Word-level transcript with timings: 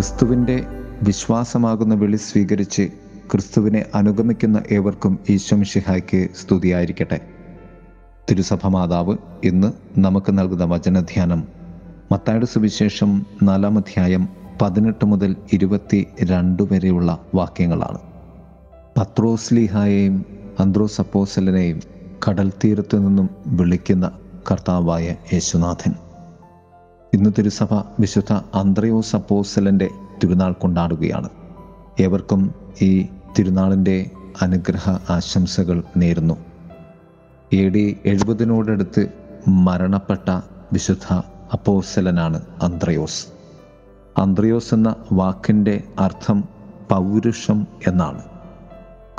ക്രിസ്തുവിന്റെ 0.00 0.66
വിശ്വാസമാകുന്ന 1.02 1.94
വിളി 1.94 2.16
സ്വീകരിച്ച് 2.16 2.88
ക്രിസ്തുവിനെ 3.32 3.84
അനുഗമിക്കുന്ന 3.94 4.62
ഏവർക്കും 4.72 5.18
ഈശ്വംഷിഹായ്ക്ക് 5.30 6.28
സ്തുതിയായിരിക്കട്ടെ. 6.36 7.20
തിരുസഭ 8.30 8.66
മാതാവ് 8.66 9.16
ഇന്ന് 9.44 9.72
നമുക്ക് 9.98 10.38
നൽകുന്ന 10.38 10.64
വചനധ്യാനം 10.64 11.44
മത്തായുടെ 12.12 12.46
സുവിശേഷം 12.46 13.26
നാലാം 13.42 13.78
അധ്യായം 13.78 14.28
പതിനെട്ട് 14.62 15.04
മുതൽ 15.04 15.36
ഇരുപത്തി 15.52 16.06
രണ്ട് 16.24 16.62
വരെയുള്ള 16.62 17.18
വാക്യങ്ങളാണ്. 17.34 17.98
പത്രോസ്ലിഹായെയും 18.98 20.24
അന്ത്രോസ് 20.60 21.00
അപ്പോസലിനെയും 21.00 21.80
കടൽ 22.28 22.52
തീരത്തു 22.64 22.96
നിന്നും 22.96 23.30
വിളിക്കുന്ന 23.46 24.10
കർത്താവായ 24.50 25.16
യേശുനാഥൻ. 25.32 26.09
ഇന്ന് 27.14 27.30
തിരുസഭ 27.38 27.74
വിശുദ്ധ 28.00 28.32
അന്ത്രയോ 28.32 29.00
സപ്പോസലന്റെ 29.00 29.88
തിരുനാൾ 30.24 30.52
കൊണ്ടാടുകയാണ്. 30.52 31.28
ഏവർക്കും 32.00 32.54
ഈ 32.82 33.06
തിരുനാളിന്റെ 33.38 34.10
അനുഗ്രഹ 34.42 34.90
ആശംസകൾ 35.10 35.82
നേരുന്നു. 35.96 36.36
എ 37.52 37.68
ഡി 37.68 37.96
എഴുപതിനോടടുത്ത് 38.06 39.06
മരണപ്പെട്ട 39.48 40.30
വിശുദ്ധ 40.72 41.12
അപ്പോസലനാണ് 41.52 42.42
അന്ത്രയോസ്. 42.62 43.26
അന്ത്രയോസ് 44.18 44.74
എന്ന 44.74 44.96
വാക്കിന്റെ 45.12 45.84
അർത്ഥം 45.98 46.44
പൗരുഷം 46.90 47.66
എന്നാണ്. 47.86 48.22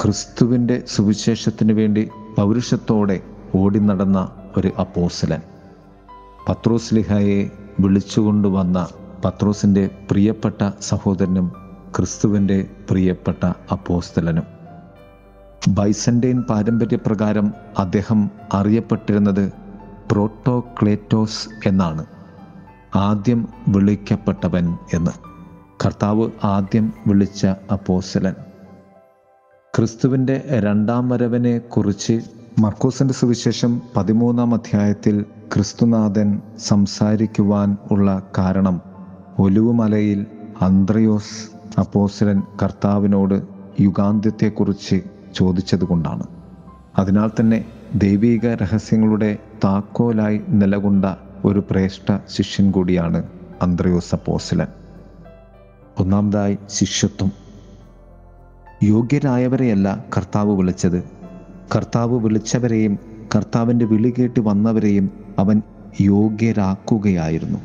ക്രിസ്തുവിന്റെ 0.02 0.84
സുവിശേഷത്തിന് 0.88 1.74
വേണ്ടി 1.74 2.10
പൗരുഷത്തോടെ 2.38 3.22
ഓടി 3.56 3.80
നടന്ന 3.80 4.32
ഒരു 4.58 4.72
അപ്പോസലൻ 4.80 5.42
പത്രോസ്ലിഹയെ 6.50 7.61
വിളിച്ചുകൊണ്ടുവന്ന 7.82 8.88
പത്രോസിന്റെ 9.26 9.90
പ്രിയപ്പെട്ട 10.12 10.70
സഹോദരനും 10.82 11.52
ക്രിസ്തുവിന്റെ 11.98 12.70
പ്രിയപ്പെട്ട 12.90 13.44
അപ്പോസ്തലനും. 13.46 14.44
ബൈസന്റെയിൻ 15.68 16.42
പാരമ്പര്യപ്രകാരം 16.42 17.54
അദ്ദേഹം 17.78 18.30
അറിയപ്പെട്ടിരുന്നത് 18.54 19.54
പ്രോട്ടോക്ലേറ്റോസ് 20.12 21.70
എന്നാണ്. 21.70 22.06
ആദ്യം 22.96 23.48
വിളിക്കപ്പെട്ടവൻ 23.68 24.78
എന്ന്. 24.94 25.12
കർത്താവ് 25.86 26.30
ആദ്യം 26.44 26.94
വിളിച്ച 27.08 27.46
അപ്പോസ്തലൻ. 27.46 28.34
ക്രിസ്തുവിന്റെ 29.78 30.42
രണ്ടാം 30.50 31.10
വരവിനെ 31.10 31.58
കുറിച്ച് 31.58 32.22
മർക്കോസിന്റെ 32.60 33.14
സുവിശേഷം 33.14 33.82
പതിമൂന്നാം 33.96 34.54
അധ്യായത്തിൽ 34.54 35.26
ക്രിസ്തുനാഥൻ 35.54 36.42
സംസാരിക്കുവാൻ 36.60 37.78
ഉള്ള 37.92 38.24
കാരണം. 38.38 38.82
ഒലുവുമലയിൽ 39.40 40.26
അന്ത്രയോസ് 40.62 41.80
അപ്പോസലൻ 41.80 42.44
കർത്താവിനോട് 42.64 43.42
യുഗാന്ത്യത്തെക്കുറിച്ച് 43.82 45.02
ചോദിച്ചതുകൊണ്ടാണ്. 45.36 46.24
അതിനാൽ 46.98 47.32
തന്നെ 47.40 47.66
ദൈവീക 47.96 48.46
രഹസ്യങ്ങളുടെ 48.46 49.38
താക്കോലായി 49.64 50.42
നിലകൊണ്ട 50.48 51.06
ഒരു 51.46 51.64
ശ്രേഷ്ഠ 51.72 52.18
ശിഷ്യൻ 52.38 52.72
കൂടിയാണ് 52.72 53.24
അന്ത്രയോസ് 53.62 54.16
അപ്പോസലൻ 54.16 54.68
ഒന്നാമതായി 56.00 56.58
ശിഷ്യത്വം. 56.70 57.32
യോഗ്യരായവരെയല്ല 58.84 60.06
കർത്താവ് 60.18 60.56
വിളിച്ചത്. 60.56 61.21
കർത്താവ് 61.76 62.20
വിളിച്ചവരെയും 62.20 63.00
കർത്താവിന്റെ 63.36 63.86
വിളി 63.86 64.14
കേട്ട് 64.20 64.40
വന്നവരെയും 64.40 65.10
അവൻ 65.40 65.62
യോഗ്യരാക്കുകയായിരുന്നു. 66.02 67.60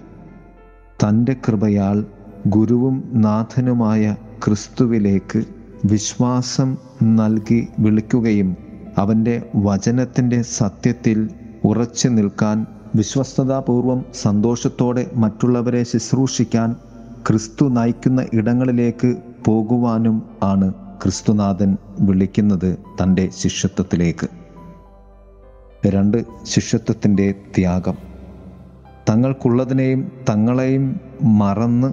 തന്റെ 1.05 1.37
കൃപയാൽ 1.49 2.07
ഗുരുവും 2.47 3.11
നാഥനുമായ 3.15 4.17
ക്രിസ്തുവിലേക്ക് 4.45 5.45
വിശ്വാസം 5.85 6.77
നൽകി 7.03 7.69
വിളിക്കുകയും 7.79 8.57
അവന്റെ 8.99 9.43
വചനത്തിന്റെ 9.57 10.43
സത്യത്തിൽ 10.43 11.29
ഉറച്ചു 11.65 12.09
നിൽക്കാൻ 12.09 12.67
വിശ്വസ്തതാപൂർവം 12.95 14.05
സന്തോഷത്തോടെ 14.15 15.11
മറ്റുള്ളവരെ 15.15 15.83
ശുശ്രൂഷിക്കാൻ 15.83 16.77
ക്രിസ്തു 17.27 17.69
നയിക്കുന്ന 17.69 18.27
ഇടങ്ങളിലേക്ക് 18.33 19.17
പോകുവാനും 19.45 20.23
ആണ്. 20.43 20.86
ക്രിസ്തുനാഥൻ 21.03 21.77
വിളിക്കുന്നത് 22.01 22.77
തന്റെ 23.03 23.29
ശിഷ്യത്വത്തിലേക്ക്. 23.39 24.29
രണ്ട് 25.87 26.25
ശിഷ്യത്വത്തിന്റെ 26.45 27.35
ത്യാഗം. 27.57 27.95
തങ്ങൾക്കുള്ളതിനെയും 29.11 30.13
തങ്ങളെയും 30.29 31.01
മറന്ന് 31.23 31.93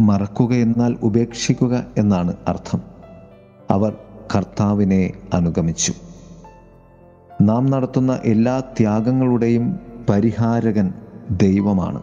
മറക്കുക 0.00 0.52
എന്നാൽ 0.52 0.96
ഉപേക്ഷിക്കുക 1.02 1.86
എന്നാണ് 1.98 2.34
അർത്ഥം. 2.48 2.80
അവർ 3.70 3.96
കർത്താവിനെ 4.36 5.12
അനുഗമിച്ചു. 5.34 5.92
നാം 7.42 7.66
നടത്തുന്ന 7.66 8.18
എല്ലാ 8.24 8.60
ത്യാഗങ്ങളുടെയും 8.60 9.80
പരിഹാരകൻ 10.08 10.94
ദൈവമാണ് 11.30 12.02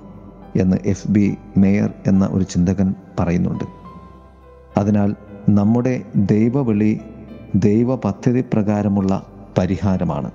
എന്ന് 0.55 0.77
എഫ് 0.85 1.07
ബി 1.07 1.37
മേയർ 1.57 1.93
എന്ന 2.07 2.29
ഒരു 2.31 2.43
ചിന്തകൻ 2.43 2.95
പറയുന്നുണ്ട്. 3.19 3.63
അതിനാൽ 4.77 5.15
നമ്മുടെ 5.49 6.05
ദൈവവിളി 6.15 6.99
ദൈവ 7.55 7.95
പദ്ധതി 7.95 8.41
പ്രകാരമുള്ള 8.53 9.25
പരിഹാരമാണ്. 9.57 10.31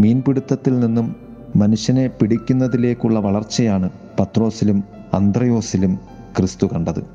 മീൻപിടുത്തത്തിൽ 0.00 0.80
നിന്നും 0.80 1.16
മനുഷ്യനെ 1.56 2.06
പിടിക്കുന്നതിലേക്കുള്ള 2.06 3.18
വളർച്ചയാണ് 3.18 3.90
പത്രോസിലും 4.20 4.84
അന്ത്രയോസിലും 5.14 5.98
ക്രിസ്തു 6.36 6.66
കണ്ടത്. 6.66 7.06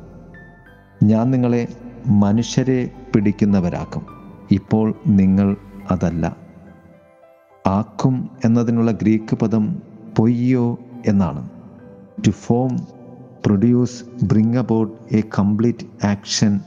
ഞാൻ 1.04 1.32
നിങ്ങളെ 1.32 1.68
മനുഷ്യരെ 2.08 2.90
പിടിക്കുന്നവരാക്കും. 3.16 4.06
ഇപ്പോൾ 4.52 4.94
നിങ്ങൾ 5.08 5.56
അതല്ല. 5.92 6.38
ആക്കും 7.68 8.30
എന്നതിനുള്ള 8.46 8.92
ഗ്രീക്ക് 8.92 9.36
പദം 9.36 9.82
പൊയ്യോ 10.18 10.78
എന്നാണ്. 11.08 11.50
To 12.28 12.30
form 12.30 12.80
produce 13.46 14.26
bring 14.26 14.58
about 14.58 15.16
a 15.16 15.22
complete 15.40 16.06
action 16.06 16.60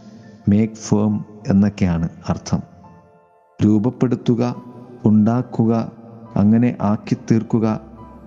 make 0.49 0.75
firm 0.75 1.25
എന്നൊക്കെയാണ് 1.49 2.09
അർത്ഥം. 2.29 2.63
രൂപപ്പെടുത്തുക 3.65 4.55
ഉണ്ടാക്കുക 5.05 5.93
അങ്ങനെ 6.37 6.77
ആക്കി 6.81 7.15
തീർക്കുക 7.15 7.81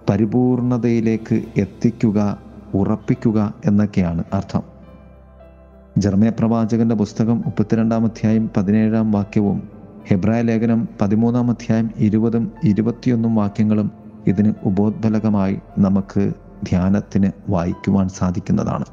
പരിപൂർണതയിലേക്ക് 0.09 1.43
എത്തിക്കുക 1.57 2.37
ഉറപ്പിക്കുക 2.73 3.53
എന്നൊക്കെയാണ് 3.65 4.23
അർത്ഥം. 4.33 4.61
ജർമ്മയ 5.97 6.29
പ്രവാചകന്റെ 6.29 6.95
പുസ്തകം 6.95 7.43
മുപ്പത്തിരണ്ടാം 7.45 8.05
അധ്യായം 8.05 8.49
പതിനേഴാം 8.57 9.11
വാക്യവും 9.11 9.69
ഹെബ്രായ 10.07 10.41
ലേഖനം 10.41 10.87
പതിമൂന്നാം 11.01 11.49
അധ്യായം 11.49 11.91
ഇരുപതും 11.97 12.51
ഇരുപത്തിയൊന്നും 12.63 13.35
വാക്യങ്ങളും 13.35 13.91
ഇതിന് 14.27 14.53
ഉപോദ്ബലകമായി 14.63 15.59
നമുക്ക് 15.79 16.31
ധ്യാനത്തിന് 16.63 17.31
വായിക്കുവാൻ 17.49 18.09
സാധിക്കുന്നതാണ്. 18.09 18.85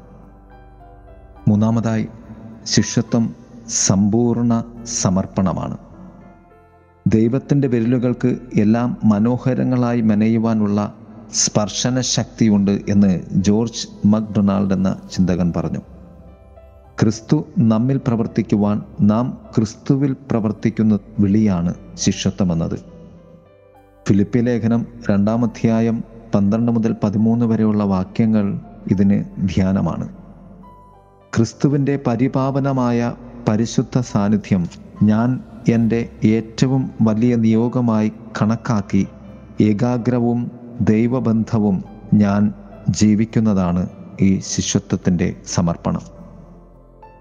മൂന്നാമതായി 1.47 2.07
ശിഷ്യത്വം 2.65 3.35
സമ്പൂർണ 3.69 4.63
സമർപ്പണമാണ്. 4.85 5.77
ദൈവത്തിന്റെ 7.07 7.67
വിരലുകൾക്ക് 7.67 8.37
എല്ലാം 8.59 8.97
മനോഹരങ്ങളായി 9.03 10.01
മെനയുവാനുള്ള 10.01 10.93
സ്പർശന 11.33 12.01
ശക്തിയുണ്ട് 12.01 12.81
എന്ന് 12.89 13.19
ജോർജ് 13.31 14.07
മക്ഡൊണാൾഡ് 14.07 14.73
എന്ന 14.73 15.01
ചിന്തകൻ 15.11 15.53
പറഞ്ഞു. 15.55 15.79
ക്രിസ്തു 17.01 17.47
നമ്മിൽ 17.57 18.01
പ്രവർത്തിക്കുവാൻ 18.07 18.81
നാം 19.01 19.37
ക്രിസ്തുവിൽ 19.55 20.15
പ്രവർത്തിക്കുന്ന 20.31 20.99
വിളിയാണ് 21.19 21.73
ശിഷ്യത്വമെന്നത്. 21.95 22.79
ഫിലിപ്പി 24.07 24.39
ലേഖനം 24.39 24.85
രണ്ടാം 25.09 25.43
അധ്യായം 25.45 26.03
പന്ത്രണ്ട് 26.35 26.71
മുതൽ 26.71 26.95
പതിമൂന്ന് 27.03 27.45
വരെയുള്ള 27.45 27.83
വാക്യങ്ങൾ 27.83 28.59
ഇതിന് 28.91 29.23
ധ്യാനമാണ്. 29.55 30.24
ക്രിസ്തുവിന്റെ 31.35 31.99
പരിപാവനമായ 32.07 33.13
പരിശുദ്ധ 33.49 33.99
സാന്നിധ്യം 33.99 34.67
ഞാൻ 35.03 35.43
എന്റെ 35.69 36.09
ഏറ്റവും 36.23 36.91
വലിയ 37.01 37.35
നിയോഗമായി 37.35 38.11
കണക്കാക്കി 38.41 39.07
ഏകാഗ്രവും 39.61 40.51
ദൈവബന്ധവും 40.81 41.83
ഞാൻ 42.13 42.53
ജീവിക്കുന്നതാണ് 42.89 43.87
ഈ 44.21 44.39
ശിഷ്യത്വത്തിന്റെ 44.39 45.35
സമർപ്പണം. 45.45 46.01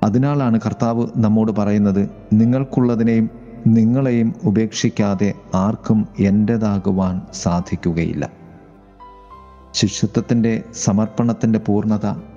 അതിനാലാണ് 0.05 0.61
കർത്താവ് 0.61 1.07
നമ്മോട് 1.17 1.53
പറയുന്നത് 1.53 2.11
നിങ്ങൾക്കുള്ളതിനെയും 2.33 3.31
നിങ്ങളെയും 3.67 4.35
ഉപേക്ഷിക്കാതെ 4.43 5.35
ആർക്കും 5.55 6.09
എന്റെതാകുവാൻ 6.19 7.21
സാധിക്കുകയില്ല. 7.33 8.31
ശിഷ്യത്വത്തിന്റെ 9.75 10.63
സമർപ്പണത്തിന്റെ 10.75 11.59
പൂർണത 11.59 12.34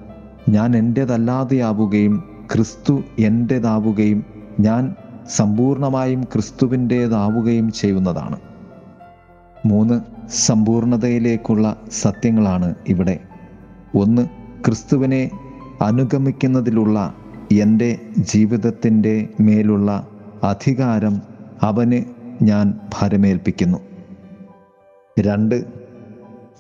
ഞാൻ 0.50 0.78
എന്റേതല്ലാതെയാവുകയും 0.78 2.24
ക്രിസ്തു 2.54 3.04
എന്റേതാവുകയും 3.20 4.26
ഞാൻ 4.60 4.96
സമ്പൂർണമായും 5.36 6.24
ക്രിസ്തുവിന്റേതാവുകയും 6.24 7.72
ചെയ്യുന്നതാണ്. 7.72 8.40
മൂന്ന് 9.66 10.02
സമ്പൂർണതയിലേക്കുള്ള 10.32 11.82
സത്യങ്ങളാണ് 11.92 12.76
ഇവിടെ. 12.88 13.20
ഒന്ന് 13.96 14.28
ക്രിസ്തുവിനെ 14.66 15.32
അനുഗമിക്കുന്നതിലുള്ള 15.82 17.14
എന്റെ 17.62 18.00
ജീവിതത്തിന്റെ 18.20 19.28
മേലുള്ള 19.40 20.08
അധികാരം 20.44 21.22
അവന് 21.62 22.04
ഞാൻ 22.44 22.80
ഭരമേൽപ്പിക്കുന്നു. 23.00 23.78
രണ്ട് 25.20 25.87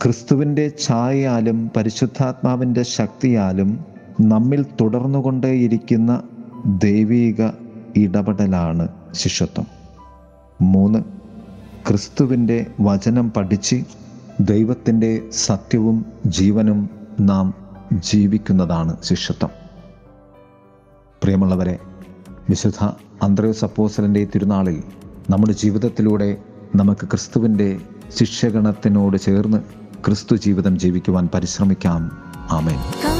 ക്രിസ്തുവിന്റെ 0.03 0.71
ഛായയാലും 0.79 1.71
പരിശുദ്ധാത്മാവിന്റെ 1.75 2.83
ശക്തിയാലും 2.83 3.85
നമ്മിൽ 4.21 4.65
തുടർന്നുകൊണ്ടേയിരിക്കുന്ന 4.81 6.23
ദൈവീക 6.65 7.49
ഇടപെടലാണ് 7.95 8.87
ശിഷ്യത്വം. 9.11 9.65
മൂന്ന് 10.61 10.99
ക്രിസ്തുവിന്റെ 11.87 12.65
വചനം 12.81 13.31
പഠിച്ച് 13.31 13.83
ദൈവത്തിന്റെ 14.39 15.21
സത്യവും 15.31 16.05
ജീവനും 16.25 16.89
നാം 17.19 17.53
ജീവിക്കുന്നതാണ് 17.93 18.97
ശിഷ്യത്വം. 19.03 19.49
പ്രിയമുള്ളവരെ 21.23 21.79
വിശുദ്ധ 22.49 22.89
അന്ത്രയോസ് 23.23 23.65
അപ്പോസലന്റെ 23.65 24.27
തിരുനാളിൽ 24.35 24.83
നമ്മുടെ 25.29 25.53
ജീവിതത്തിലൂടെ 25.53 26.37
നമുക്ക് 26.75 27.05
ക്രിസ്തുവിന്റെ 27.05 27.79
ശിഷ്യഗണത്തിനോട് 28.19 29.17
ചേർന്ന് 29.17 29.86
ക്രിസ്തു 30.04 30.36
ജീവിതം 30.36 30.78
ജീവിക്കുവാൻ 30.78 31.26
പരിശ്രമിക്കാം 31.34 32.04
ആമേൻ 32.50 33.15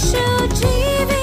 show 0.00 0.48
TV. 0.48 1.19